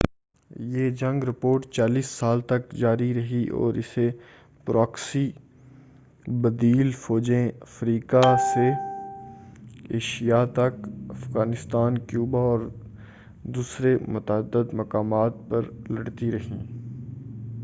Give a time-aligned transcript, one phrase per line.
[0.51, 4.09] یہ جنگ رپورٹ 40 سال تک جاری رہی اور اسے
[4.65, 5.31] پراکسی
[6.27, 8.21] بدیل فوجیں افریقہ
[8.53, 8.69] سے
[9.89, 10.87] ایشیا تک،
[11.09, 12.59] افغانستان، کیوبا اور
[13.43, 16.59] دوسرے متعدد مقامات پر لڑتی رہیں۔